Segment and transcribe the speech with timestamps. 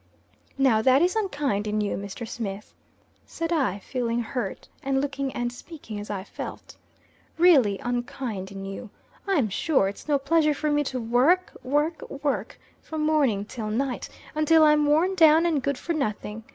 [0.57, 2.27] "Now, that is unkind in you, Mr.
[2.27, 2.73] Smith,"
[3.27, 6.75] said I, feeling hurt, and looking and speaking as I felt.
[7.37, 8.89] "Really unkind in you.
[9.27, 14.09] I'm sure it's no pleasure for me to work, work, work, from morning till night,
[14.33, 16.45] until I'm worn down and good for nothing.